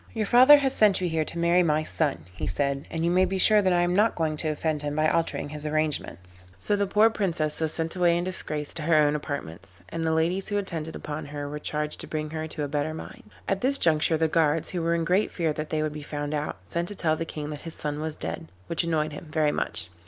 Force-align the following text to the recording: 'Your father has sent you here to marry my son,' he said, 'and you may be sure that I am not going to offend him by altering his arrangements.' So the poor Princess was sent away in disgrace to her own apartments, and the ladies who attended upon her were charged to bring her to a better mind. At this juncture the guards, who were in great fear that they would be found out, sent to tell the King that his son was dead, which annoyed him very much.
'Your 0.15 0.25
father 0.25 0.57
has 0.57 0.73
sent 0.73 0.99
you 0.99 1.07
here 1.07 1.25
to 1.25 1.37
marry 1.37 1.61
my 1.61 1.83
son,' 1.83 2.25
he 2.33 2.47
said, 2.47 2.87
'and 2.89 3.05
you 3.05 3.11
may 3.11 3.23
be 3.23 3.37
sure 3.37 3.61
that 3.61 3.71
I 3.71 3.81
am 3.81 3.95
not 3.95 4.15
going 4.15 4.35
to 4.37 4.47
offend 4.49 4.81
him 4.81 4.95
by 4.95 5.07
altering 5.07 5.49
his 5.49 5.63
arrangements.' 5.63 6.43
So 6.57 6.75
the 6.75 6.87
poor 6.87 7.11
Princess 7.11 7.61
was 7.61 7.71
sent 7.71 7.95
away 7.95 8.17
in 8.17 8.23
disgrace 8.23 8.73
to 8.73 8.81
her 8.81 8.95
own 8.95 9.15
apartments, 9.15 9.79
and 9.89 10.03
the 10.03 10.11
ladies 10.11 10.47
who 10.47 10.57
attended 10.57 10.95
upon 10.95 11.27
her 11.27 11.47
were 11.47 11.59
charged 11.59 12.01
to 12.01 12.07
bring 12.07 12.31
her 12.31 12.47
to 12.47 12.63
a 12.63 12.67
better 12.67 12.95
mind. 12.95 13.29
At 13.47 13.61
this 13.61 13.77
juncture 13.77 14.17
the 14.17 14.27
guards, 14.27 14.71
who 14.71 14.81
were 14.81 14.95
in 14.95 15.05
great 15.05 15.29
fear 15.29 15.53
that 15.53 15.69
they 15.69 15.83
would 15.83 15.93
be 15.93 16.01
found 16.01 16.33
out, 16.33 16.57
sent 16.63 16.87
to 16.87 16.95
tell 16.95 17.15
the 17.15 17.23
King 17.23 17.51
that 17.51 17.61
his 17.61 17.75
son 17.75 17.99
was 17.99 18.15
dead, 18.15 18.47
which 18.65 18.83
annoyed 18.83 19.11
him 19.13 19.27
very 19.29 19.51
much. 19.51 19.91